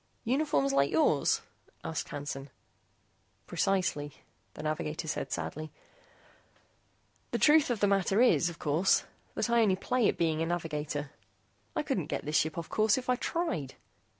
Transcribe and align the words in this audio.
"Uniforms 0.23 0.73
like 0.73 0.89
yours?" 0.89 1.41
asked 1.83 2.09
Hansen. 2.09 2.49
"Precisely," 3.45 4.11
the 4.55 4.63
navigator 4.63 5.07
said 5.07 5.31
sadly. 5.31 5.69
"The 7.29 7.37
truth 7.37 7.69
of 7.69 7.81
the 7.81 7.85
matter 7.87 8.19
is, 8.19 8.49
of 8.49 8.57
course, 8.57 9.03
that 9.35 9.47
I 9.47 9.61
only 9.61 9.75
play 9.75 10.07
at 10.07 10.17
being 10.17 10.41
a 10.41 10.47
navigator. 10.47 11.11
I 11.75 11.83
couldn't 11.83 12.07
get 12.07 12.25
this 12.25 12.35
ship 12.35 12.57
off 12.57 12.67
course, 12.67 12.97
if 12.97 13.11
I 13.11 13.15
tried. 13.15 13.75